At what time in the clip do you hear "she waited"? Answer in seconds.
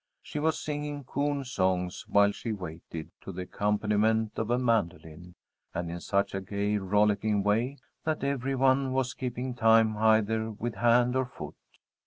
2.31-3.11